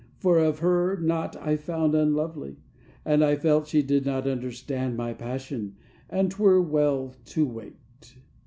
[0.17, 2.57] for of Her naught I found unlovely;
[3.05, 5.75] and I felt she did not understand My passion,
[6.09, 8.15] and 'twere well to wait.